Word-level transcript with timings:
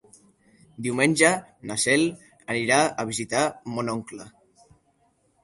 Diumenge 0.85 1.29
na 1.71 1.77
Cel 1.83 2.07
anirà 2.55 2.81
a 2.89 3.07
visitar 3.11 3.45
mon 3.77 3.95
oncle. 3.95 4.29